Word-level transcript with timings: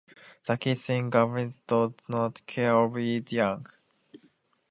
The 0.47 0.57
kissing 0.57 1.11
gourami 1.11 1.55
does 1.67 1.91
not 2.07 2.43
care 2.47 2.73
for 2.89 2.97
its 2.97 3.31
young. 3.33 3.67